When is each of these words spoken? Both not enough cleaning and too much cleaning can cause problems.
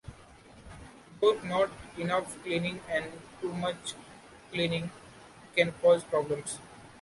Both 1.19 1.43
not 1.43 1.69
enough 1.95 2.41
cleaning 2.41 2.81
and 2.89 3.05
too 3.39 3.53
much 3.53 3.93
cleaning 4.51 4.89
can 5.55 5.73
cause 5.73 6.03
problems. 6.03 6.57